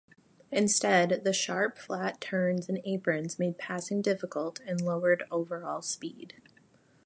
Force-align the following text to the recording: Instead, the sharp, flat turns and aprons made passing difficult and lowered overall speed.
Instead, 0.51 1.21
the 1.23 1.31
sharp, 1.31 1.77
flat 1.77 2.19
turns 2.19 2.67
and 2.67 2.81
aprons 2.85 3.37
made 3.37 3.59
passing 3.59 4.01
difficult 4.01 4.59
and 4.65 4.81
lowered 4.81 5.23
overall 5.29 5.83
speed. 5.83 6.41